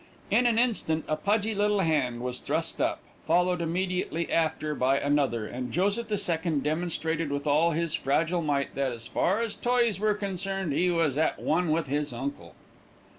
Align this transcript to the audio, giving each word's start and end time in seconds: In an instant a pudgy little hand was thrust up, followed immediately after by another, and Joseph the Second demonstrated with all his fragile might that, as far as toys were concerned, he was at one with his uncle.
In 0.31 0.47
an 0.47 0.57
instant 0.57 1.05
a 1.07 1.15
pudgy 1.15 1.53
little 1.53 1.81
hand 1.81 2.21
was 2.21 2.39
thrust 2.39 2.81
up, 2.81 3.01
followed 3.27 3.61
immediately 3.61 4.31
after 4.31 4.73
by 4.73 4.97
another, 4.99 5.45
and 5.45 5.71
Joseph 5.71 6.07
the 6.07 6.17
Second 6.17 6.63
demonstrated 6.63 7.29
with 7.31 7.45
all 7.45 7.69
his 7.69 7.93
fragile 7.93 8.41
might 8.41 8.73
that, 8.73 8.91
as 8.91 9.05
far 9.07 9.41
as 9.43 9.53
toys 9.53 9.99
were 9.99 10.15
concerned, 10.15 10.73
he 10.73 10.89
was 10.89 11.19
at 11.19 11.37
one 11.39 11.69
with 11.69 11.85
his 11.85 12.13
uncle. 12.13 12.55